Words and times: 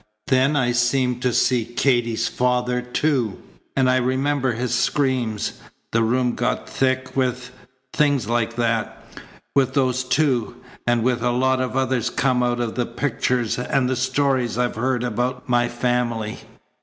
Then 0.29 0.55
I 0.55 0.71
seemed 0.71 1.21
to 1.21 1.31
see 1.31 1.63
Katy's 1.63 2.27
father, 2.27 2.81
too; 2.81 3.37
and 3.75 3.87
I 3.87 3.97
remembered 3.97 4.57
his 4.57 4.73
screams. 4.73 5.61
The 5.91 6.01
room 6.01 6.33
got 6.33 6.67
thick 6.67 7.15
with, 7.15 7.51
things 7.93 8.27
like 8.27 8.55
that 8.55 8.97
with 9.55 9.75
those 9.75 10.03
two, 10.03 10.55
and 10.87 11.03
with 11.03 11.21
a 11.21 11.29
lot 11.29 11.61
of 11.61 11.77
others 11.77 12.09
come 12.09 12.41
out 12.41 12.59
of 12.59 12.73
the 12.73 12.87
pictures 12.87 13.59
and 13.59 13.87
the 13.87 13.95
stories 13.95 14.57
I've 14.57 14.73
heard 14.73 15.03
about 15.03 15.47
my 15.47 15.67
family." 15.69 16.39